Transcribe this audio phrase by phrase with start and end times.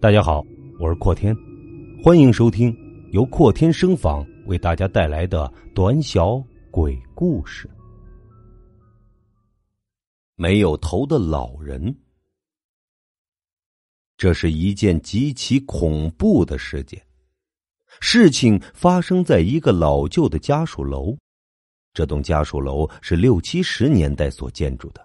[0.00, 0.46] 大家好，
[0.78, 1.36] 我是阔天，
[2.04, 2.72] 欢迎收听
[3.10, 6.40] 由阔天声访为大家带来的短小
[6.70, 7.68] 鬼故事。
[10.36, 11.92] 没有头的老人，
[14.16, 17.04] 这是一件极其恐怖的事件。
[17.98, 21.18] 事情发生在一个老旧的家属楼，
[21.92, 25.04] 这栋家属楼是六七十年代所建筑的，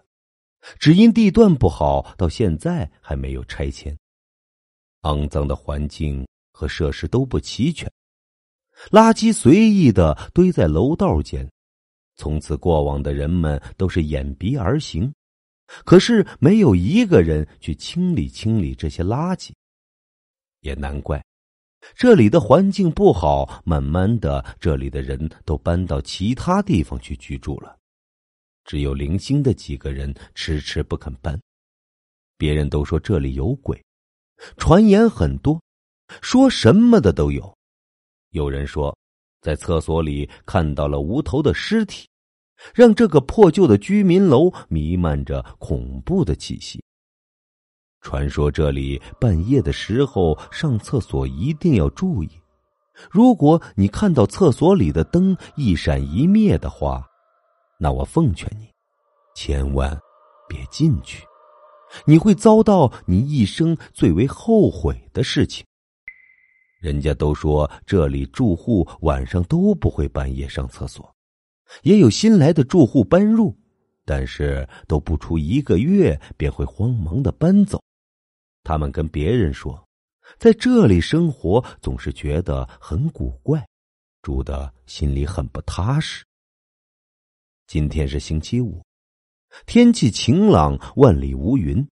[0.77, 3.97] 只因地段不好，到现在还没有拆迁。
[5.03, 7.89] 肮脏的环境和设施都不齐全，
[8.89, 11.49] 垃圾随意的堆在楼道间。
[12.15, 15.11] 从此过往的人们都是掩鼻而行，
[15.83, 19.51] 可是没有一个人去清理清理这些垃圾。
[20.61, 21.23] 也难怪，
[21.95, 27.77] 这里的环境不好，慢慢的，这里的人都搬到其他地方去居住了，
[28.63, 31.37] 只有零星的几个人迟迟不肯搬。
[32.37, 33.83] 别人都说这里有鬼。
[34.57, 35.61] 传言很多，
[36.21, 37.55] 说什么的都有。
[38.31, 38.95] 有人说，
[39.41, 42.07] 在厕所里看到了无头的尸体，
[42.73, 46.83] 让这个破旧的居民楼弥漫着恐怖的气息。
[48.01, 52.29] 传说这里半夜的时候上厕所一定要注意，
[53.09, 57.05] 如果你看到厕所里的灯一闪一灭的话，
[57.79, 58.67] 那我奉劝你，
[59.35, 59.97] 千万
[60.49, 61.25] 别进去。
[62.05, 65.65] 你会遭到你一生最为后悔的事情。
[66.79, 71.15] 人家都说这里住户晚上都不会半夜上厕所，
[71.83, 73.55] 也有新来的住户搬入，
[74.03, 77.81] 但是都不出一个月便会慌忙的搬走。
[78.63, 79.81] 他们跟别人说，
[80.37, 83.65] 在这里生活总是觉得很古怪，
[84.21, 86.25] 住的心里很不踏实。
[87.67, 88.81] 今天是星期五。
[89.65, 91.85] 天气晴朗，万里无云，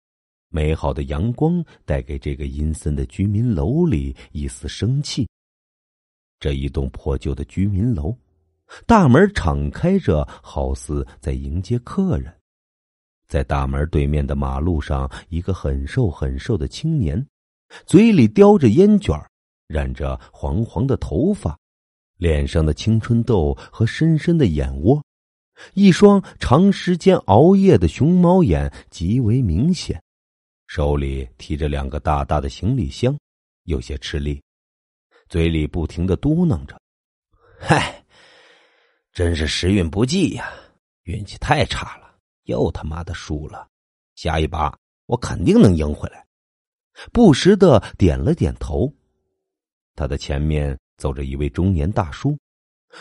[0.49, 5.27] 美好的阳光带给这个阴森的居民楼里一丝生气。
[6.39, 8.17] 这一栋破旧的居民楼，
[8.87, 12.35] 大门敞开着，好似在迎接客人。
[13.27, 17.25] 在大门对面的马路上，一个很瘦很瘦的青年，
[17.85, 19.15] 嘴里叼着烟卷，
[19.67, 21.57] 染着黄黄的头发，
[22.17, 25.01] 脸上的青春痘和深深的眼窝。
[25.73, 30.01] 一双长时间熬夜的熊猫眼极为明显，
[30.67, 33.17] 手里提着两个大大的行李箱，
[33.63, 34.41] 有些吃力，
[35.29, 36.79] 嘴里不停的嘟囔着
[37.59, 38.03] ：“嗨，
[39.13, 40.51] 真是时运不济呀，
[41.03, 43.67] 运气太差了，又他妈的输了。
[44.15, 46.25] 下一把我肯定能赢回来。”
[47.13, 48.93] 不时的点了点头。
[49.95, 52.37] 他的前面走着一位中年大叔。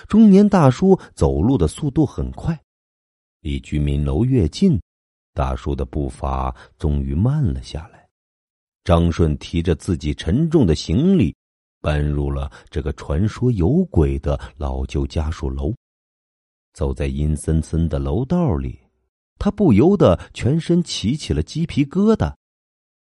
[0.09, 2.59] 中年大叔走路的速度很快，
[3.41, 4.81] 离居民楼越近，
[5.34, 8.09] 大叔的步伐终于慢了下来。
[8.84, 11.34] 张顺提着自己沉重的行李，
[11.81, 15.75] 搬入了这个传说有鬼的老旧家属楼。
[16.73, 18.79] 走在阴森森的楼道里，
[19.39, 22.33] 他不由得全身起起了鸡皮疙瘩。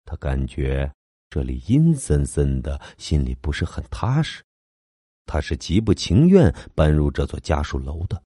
[0.04, 0.92] 他感觉
[1.30, 4.42] 这里阴森森的，心里不是很踏实。
[5.24, 8.22] 他是极不情愿搬入这座家属楼的。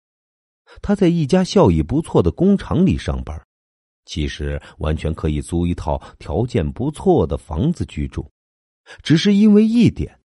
[0.83, 3.41] 他在一家效益不错的工厂里上班，
[4.05, 8.29] 其实完全可以租一套条件不错的房子居住，
[9.03, 10.19] 只是因为一点，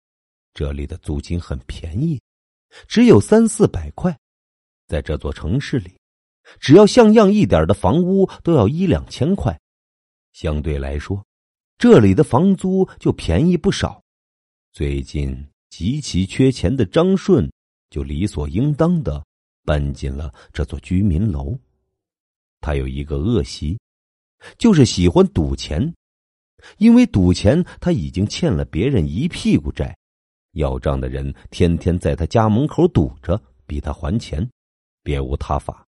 [0.53, 2.21] 这里的租金很便宜，
[2.87, 4.17] 只有三四百块。
[4.87, 5.93] 在这座城市里，
[6.59, 9.59] 只要像样一点的房屋都要一两千块，
[10.31, 11.23] 相对来说，
[11.77, 14.01] 这里的房租就便宜不少。
[14.71, 15.45] 最近。
[15.69, 17.51] 极其缺钱的张顺，
[17.89, 19.23] 就理所应当的
[19.63, 21.57] 搬进了这座居民楼。
[22.61, 23.79] 他有一个恶习，
[24.57, 25.93] 就是喜欢赌钱。
[26.77, 29.95] 因为赌钱，他已经欠了别人一屁股债，
[30.53, 34.45] 要账的人天天在他家门口堵着，逼他还钱，
[35.01, 35.85] 别无他法。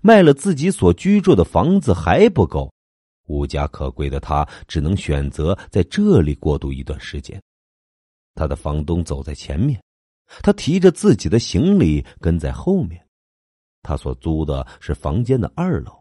[0.00, 2.72] 卖了自己所居住的房子还不够，
[3.26, 7.38] 无家可归的他只能选择在这里过渡一段时间。
[8.34, 9.82] 他的房东走在前面，
[10.42, 13.00] 他提着自己的行李跟在后面。
[13.82, 15.92] 他所租的是房间的二楼，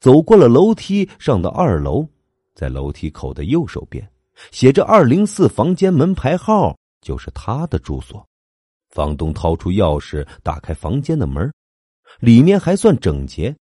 [0.00, 2.06] 走过了楼梯，上到二楼，
[2.54, 4.06] 在楼梯口的右手边
[4.50, 8.26] 写着二零四房间门牌号，就是他的住所。
[8.90, 11.50] 房东掏出钥匙打开房间的门，
[12.18, 13.56] 里面还算整洁，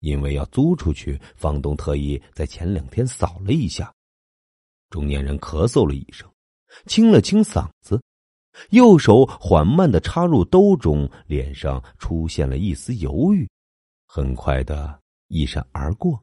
[0.00, 3.90] 因为要租出去，房东特意在前两天扫了一下。
[4.90, 6.28] 中年人咳嗽了一声。
[6.86, 8.00] 清了清嗓子，
[8.70, 13.48] 右手缓慢的插入兜中，脸上出现了一丝犹豫，
[14.06, 16.20] 很快的一闪而过。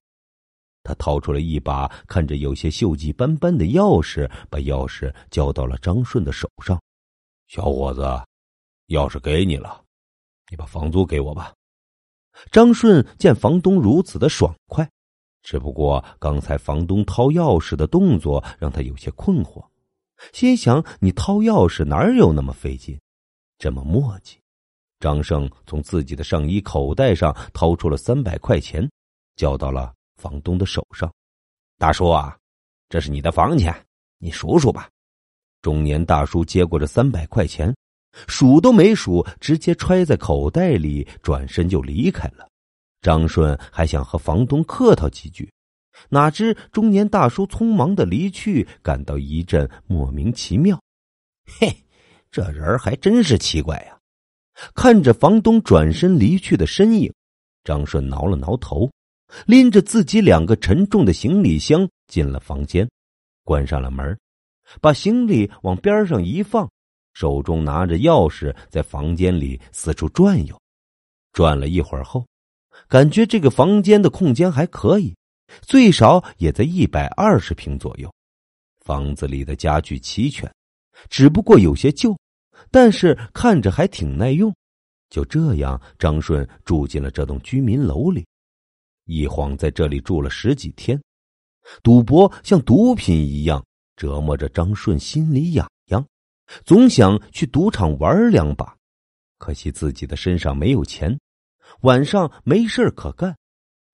[0.83, 6.81] 他掏出了一把看着有些锈迹斑斑的钥匙，把钥匙交到了张顺的手上。
[7.48, 8.01] 小伙子，
[8.88, 9.83] 钥匙给你了，
[10.50, 11.53] 你把房租给我吧。
[12.51, 14.89] 张顺见房东如此的爽快，
[15.44, 19.63] 只不过刚才房东掏钥匙的动作让他有些困惑，
[20.34, 23.00] 心想：你掏钥匙哪有那么费劲，
[23.58, 24.36] 这么磨叽？
[25.00, 28.90] 张胜从自己的上衣口袋上掏出了三百块钱，
[29.36, 29.94] 交到了。
[30.18, 31.12] 房东的手上，
[31.80, 32.38] 大叔啊，
[32.90, 33.74] 这是你的房钱，
[34.20, 34.88] 你数数吧。
[35.64, 37.76] 中年大叔接过这三百块钱，
[38.28, 42.48] 数都没数，直接揣在口袋里，转身就离开了。
[43.02, 45.52] 张顺还想和房东客套几句，
[46.10, 50.82] 哪知中年大叔匆忙的离去，感到一阵莫名其妙。
[51.46, 51.76] 嘿，
[52.32, 53.98] 这人还真是奇怪呀！
[54.76, 57.14] 看着房东转身离去的身影，
[57.64, 58.90] 张顺挠了挠头。
[59.46, 62.86] 拎着自己两个沉重的行李箱进了房间，
[63.46, 64.20] 关上了门，
[64.82, 66.70] 把行李往边上一放，
[67.14, 70.62] 手中拿着钥匙在房间里四处转悠。
[71.32, 72.26] 转了一会儿后，
[72.90, 75.16] 感觉这个房间的空间还可以，
[75.62, 78.12] 最少也在一百二十平左右。
[78.80, 80.51] 房子里的家具齐全，
[81.09, 82.18] 只不过有些旧，
[82.71, 84.53] 但是看着还挺耐用。
[85.09, 88.25] 就这样，张顺住进了这栋居民楼里。
[89.06, 91.01] 一晃在这里住了十几天，
[91.83, 93.63] 赌博像毒品一样
[93.95, 96.06] 折磨着张顺，心里痒痒，
[96.65, 98.75] 总想去赌场玩两把。
[99.38, 101.19] 可惜自己的身上没有钱，
[101.81, 103.36] 晚上没事可干，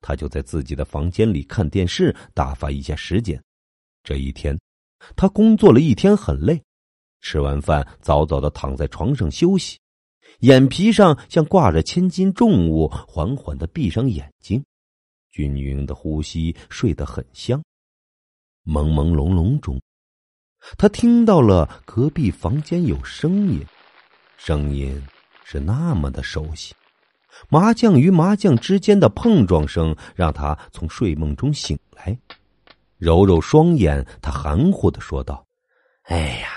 [0.02, 3.42] 他就在自己的房间里看电视打发一下时间。
[4.04, 4.58] 这一天，
[5.16, 6.62] 他工作了一天很累，
[7.22, 9.80] 吃完饭早早的躺在床上休息，
[10.40, 14.64] 眼皮上像挂着千斤重物，缓缓的闭上眼睛。
[15.30, 17.62] 均匀的呼吸，睡得很香。
[18.66, 19.80] 朦朦胧胧中，
[20.78, 23.64] 他听到了隔壁房间有声音，
[24.38, 25.02] 声音
[25.44, 26.74] 是那么的熟悉。
[27.50, 32.18] 麻将与麻将之间的碰撞声让他从睡梦中醒来，
[32.98, 35.46] 揉揉双眼，他含糊的说道
[36.10, 36.48] ：“哎呀，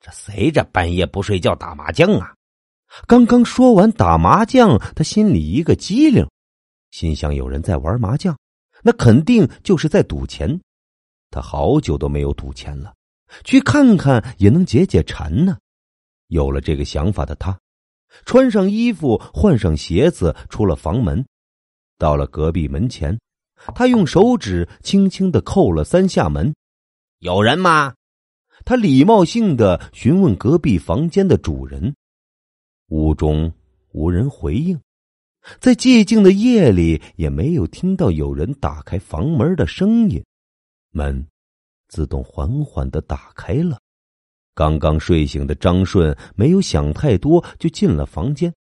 [0.00, 2.34] 这谁这半夜不睡觉打麻将啊？”
[3.06, 6.26] 刚刚说完打麻将，他心里一个机灵。
[6.90, 8.36] 心想有人在玩麻将，
[8.82, 10.60] 那肯定就是在赌钱。
[11.30, 12.92] 他好久都没有赌钱了，
[13.44, 15.56] 去看看也能解解馋呢。
[16.26, 17.56] 有了这个想法的他，
[18.24, 21.24] 穿上衣服，换上鞋子，出了房门，
[21.98, 23.18] 到了隔壁门前，
[23.74, 26.54] 他用手指轻轻的叩了三下门
[27.20, 27.94] ：“有人吗？”
[28.64, 31.94] 他礼貌性的询问隔壁房间的主人，
[32.88, 33.52] 屋中
[33.92, 34.78] 无人回应。
[35.58, 40.22] 在寂静的夜里，也没有听到有人打开房门的声音，
[40.90, 41.26] 门
[41.88, 43.80] 自动缓缓的打开了。
[44.60, 48.52] 刚刚睡醒的张顺没有想太多，就进了房间。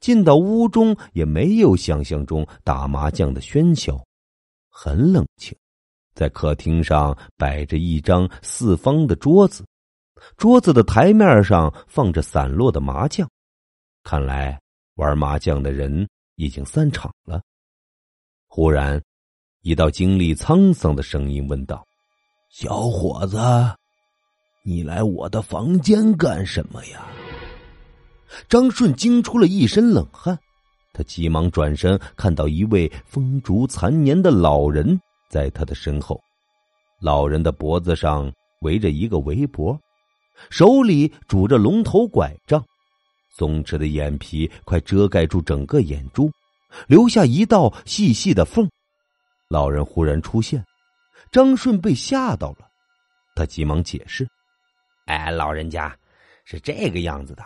[0.00, 4.04] 进到屋中，也没有想象中打麻将的喧嚣，
[4.68, 5.56] 很冷清。
[6.14, 9.64] 在客厅上摆着一张四方的桌子，
[10.36, 13.30] 桌子的台面上放着散落的麻将，
[14.02, 14.60] 看来。
[14.96, 17.40] 玩麻将的人已经散场了。
[18.48, 19.00] 忽然，
[19.62, 21.86] 一道经历沧桑的声音问道
[22.50, 23.38] ：“小伙子，
[24.62, 27.06] 你来我的房间干什么呀？”
[28.48, 30.38] 张顺惊出了一身冷汗，
[30.92, 36.20] 他急忙转身，看到一位风烛残年的老人在他的身后。
[37.00, 39.78] 老人的脖子上围着一个围脖，
[40.48, 42.64] 手里拄着龙头拐杖。
[43.36, 46.30] 松弛的眼皮快遮盖住整个眼珠，
[46.86, 48.68] 留下一道细细的缝。
[49.48, 50.64] 老人忽然出现，
[51.32, 52.68] 张顺被吓到了，
[53.34, 54.28] 他急忙解释
[55.10, 55.92] ：“哎，老人家，
[56.44, 57.44] 是这个样子的，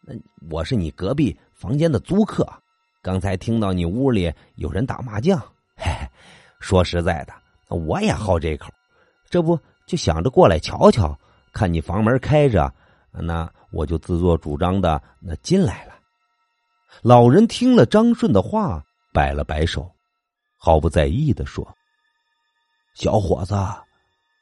[0.00, 0.12] 那
[0.50, 2.44] 我是你隔壁房间的租客，
[3.00, 5.38] 刚才听到你屋里有人打麻将，
[5.76, 5.92] 嘿，
[6.58, 7.32] 说实在的，
[7.68, 8.68] 我也好这口，
[9.30, 9.56] 这不
[9.86, 11.16] 就想着过来瞧瞧，
[11.52, 12.72] 看你房门开着。”
[13.16, 15.94] 那我就自作主张的那进来了。
[17.00, 19.88] 老人听了张顺的话，摆了摆手，
[20.56, 21.64] 毫不在意的说
[22.94, 23.54] ：“小伙子，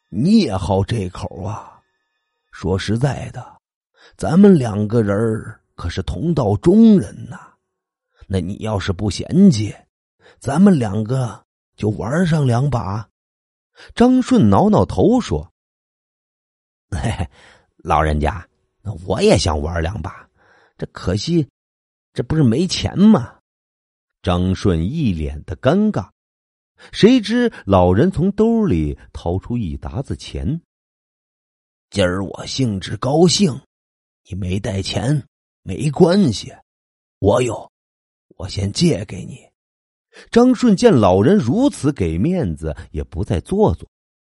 [0.08, 1.71] 你也好这口啊？
[2.52, 3.60] 说实在的，
[4.16, 5.16] 咱们两个人
[5.74, 7.54] 可是同道中人呐。
[8.28, 9.74] 那你要是不嫌弃，
[10.38, 11.44] 咱们两个
[11.74, 13.08] 就玩上两把。”
[13.96, 15.52] 张顺挠挠头说
[16.92, 17.28] ：“嘿嘿，
[17.78, 18.46] 老人家。”
[18.84, 20.28] 那我也想玩两把，
[20.76, 21.48] 这可惜，
[22.12, 23.38] 这不是没钱吗？
[24.22, 26.10] 张顺一脸的尴尬。
[26.90, 30.60] 谁知老人从兜里掏出一沓子钱。
[31.92, 33.52] 今儿我兴致高兴，
[34.26, 35.26] 你没带钱
[35.62, 36.50] 没关系，
[37.18, 37.70] 我有，
[38.38, 39.46] 我先借给你。
[40.30, 43.86] 张顺见老人如此给面子，也不再做作，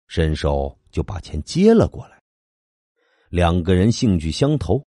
[0.08, 2.22] 伸手就把钱接了过来。
[3.30, 4.86] 两个人兴趣相投，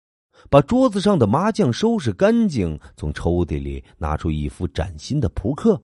[0.49, 5.81] 把桌子上的麻将收拾干净，从抽屉里拿出一副崭新的扑克，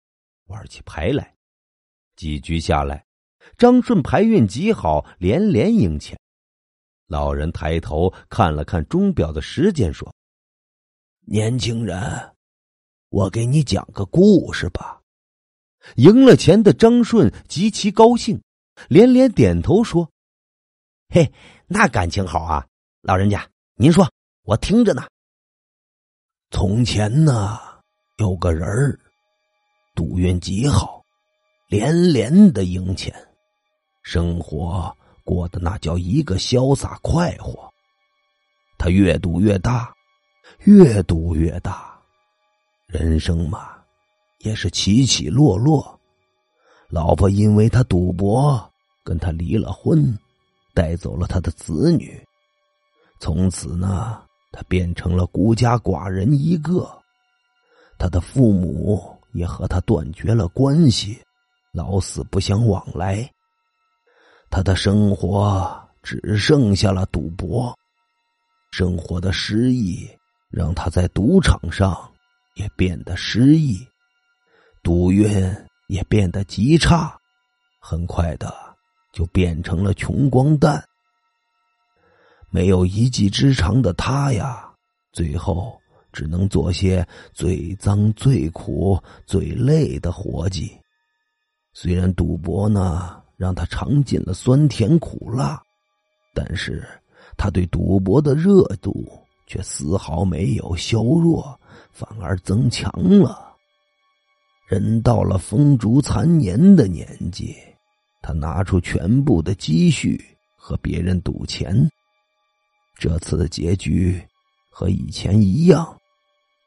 [0.48, 1.34] 玩起牌来。
[2.18, 3.06] 几局下来，
[3.58, 6.20] 张顺牌运极好，连连赢钱。
[7.12, 10.15] 老人抬头看了看钟表的时间，说
[11.27, 12.00] ：“年轻人，
[13.10, 15.01] 我给你讲个故事吧。”
[15.98, 18.41] 赢了钱的张顺极其高兴，
[18.88, 20.10] 连连点头说
[21.13, 21.30] ：“嘿。”
[21.68, 22.65] 那感情好啊，
[23.01, 24.10] 老人家，您说，
[24.44, 25.06] 我听着呢。
[26.50, 27.60] 从前呢，
[28.20, 28.98] 有个人儿，
[29.96, 31.03] 赌运极好，
[31.68, 33.13] 连连的赢钱，
[34.01, 37.72] 生活过得那叫一个潇洒快活。
[38.78, 39.94] 他越赌越大，
[40.66, 42.00] 越赌越大，
[42.88, 43.75] 人生嘛，
[44.40, 46.00] 也是起起落落。
[46.90, 48.72] 老婆因为他赌博，
[49.04, 50.18] 跟他离了婚。
[50.74, 52.25] 带走了他的子女，
[53.20, 54.24] 从此呢，
[54.54, 56.90] 他变成了孤家寡人一个。
[58.00, 61.22] 他的父母也和他断绝了关系，
[61.74, 63.30] 老死不相往来。
[64.51, 67.75] 他的生活只剩下了赌博，
[68.72, 70.08] 生活的失意
[70.50, 71.98] 让他在赌场上
[72.55, 73.79] 也变得失意，
[74.84, 75.27] 赌运
[75.88, 77.17] 也变得极差，
[77.79, 78.53] 很快的。
[79.13, 80.81] 就变成了穷光蛋，
[82.50, 84.72] 没有一技之长的他呀，
[85.12, 85.77] 最后
[86.13, 90.79] 只能做些最脏、最苦、最累的活计。
[91.74, 95.60] 虽然赌博呢让他尝尽了酸甜苦辣，
[96.32, 96.88] 但是
[97.36, 99.04] 他对赌博的热度
[99.48, 101.60] 却丝毫没有削弱，
[101.92, 103.56] 反而增强了。
[104.70, 107.56] 人到了风烛残年的年纪。
[108.22, 110.24] 他拿出全部的积蓄
[110.56, 111.76] 和别人赌钱，
[113.00, 114.22] 这次的结局
[114.70, 115.98] 和以前一样，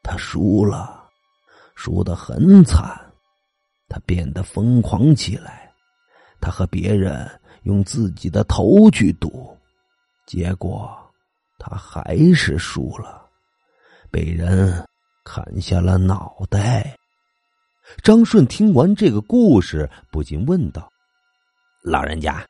[0.03, 1.07] 他输了，
[1.73, 2.99] 输得很惨。
[3.87, 5.64] 他变得疯狂起来，
[6.45, 7.27] 他和别人
[7.63, 9.57] 用自己的头去赌，
[10.27, 10.95] 结果
[11.57, 13.27] 他还是输了，
[14.11, 14.85] 被人
[15.23, 16.95] 砍下了脑袋。
[18.03, 20.87] 张顺听完这个故事，不禁问道。
[21.81, 22.45] 老人家，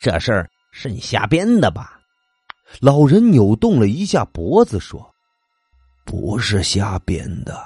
[0.00, 2.00] 这事儿是你瞎编的吧？
[2.80, 5.12] 老人扭动了一下脖子，说
[6.06, 7.60] ：“不是瞎编的，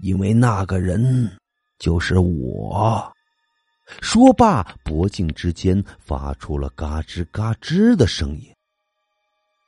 [0.00, 1.34] 因为那个人
[1.78, 3.10] 就是我。”
[4.00, 8.44] 说罢，脖颈之间发出了嘎吱嘎吱的声音。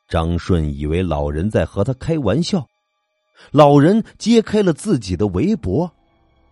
[0.09, 2.67] 张顺以为老人在和他开玩笑，
[3.51, 5.91] 老人揭开了自己的围脖，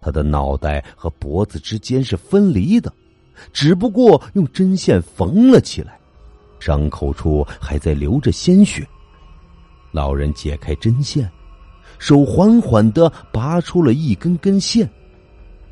[0.01, 2.93] 他的脑袋和脖子之间是分离的。
[3.53, 5.99] 只不过用针线缝了起来，
[6.59, 8.87] 伤口处还在流着鲜血。
[9.93, 11.31] 老人解开针线，
[11.99, 14.91] 手缓缓的拔出了一根根线，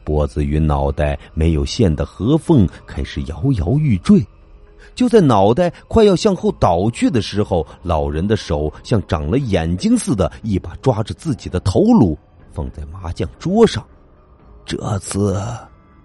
[0.08, 4.26] 脖子与脑袋没有线的合缝开始摇摇欲坠。
[4.94, 12.16] 就在脑袋快要向后倒去的时候，老人的手像长了眼睛似的，一把抓着自己的头颅，
[12.50, 13.84] 放在麻将桌上。
[14.64, 15.38] 这次。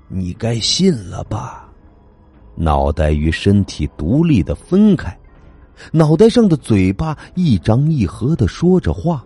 [0.10, 1.69] 你该信了吧？
[2.55, 5.17] 脑袋与身体独立的分开，
[5.91, 9.25] 脑袋上的嘴巴一张一合的说着话。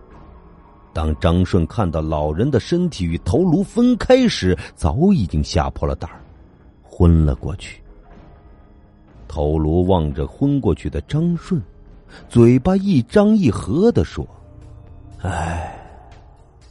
[0.97, 6.19] 当张顺看到老人的身体与头颅分开时，早已经吓破了胆儿，
[6.81, 7.79] 昏了过去。
[9.27, 11.61] 头颅望着昏过去的张顺，
[12.27, 14.27] 嘴巴一张一合的说
[15.21, 15.79] ：“唉，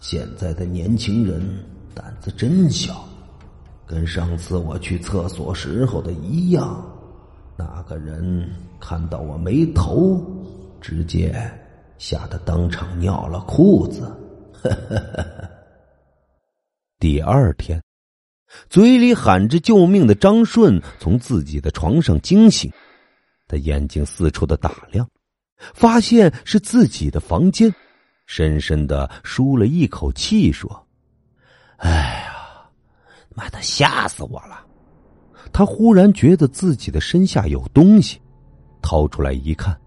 [0.00, 1.40] 现在的年轻人
[1.94, 3.04] 胆子真小。”
[3.86, 6.84] 跟上次我去厕所时候的一样，
[7.56, 10.20] 那个人看到我没头，
[10.80, 11.32] 直接
[11.98, 14.14] 吓得当场尿了裤子。
[16.98, 17.82] 第二天，
[18.68, 22.72] 嘴里喊着救命的张顺从自己的床上惊醒，
[23.46, 25.08] 他眼睛四处的打量，
[25.74, 27.72] 发现是自己的房间，
[28.26, 30.86] 深深的舒了一口气，说
[31.78, 31.90] ：“哎
[32.24, 32.32] 呀。”
[33.36, 34.64] 妈的，吓死我了！
[35.52, 38.18] 他忽然觉得自己的身下有东西，
[38.80, 39.78] 掏出来一看，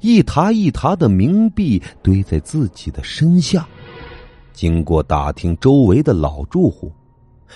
[0.00, 3.66] 一沓一沓的冥币堆在自己的身下。
[4.52, 6.92] 经过打听周围的老住户，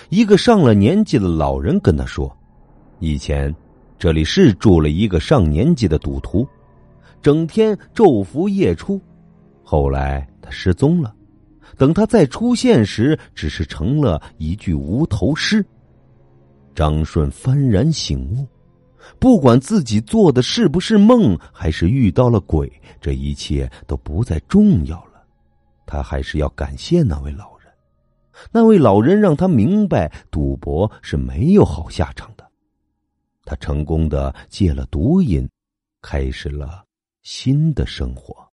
[0.09, 2.35] 一个上了年纪的老人跟他说
[2.99, 3.53] ：“以前
[3.99, 6.47] 这里是住了一个上年纪的赌徒，
[7.21, 8.99] 整天昼伏夜出，
[9.63, 11.13] 后来他失踪了。
[11.77, 15.63] 等他再出现时，只是成了一具无头尸。”
[16.73, 18.45] 张顺幡然醒悟，
[19.19, 25.23] 不管自己做的是不是梦，还是遇到了鬼，这一切都不再重要了。
[25.85, 27.71] 他还是要感谢那位老人，
[28.51, 32.45] 那位老人让他明白赌博是没有好下场的。
[33.45, 35.49] 他成功的戒了毒瘾，
[36.01, 36.83] 开始了
[37.23, 38.46] 新的生活。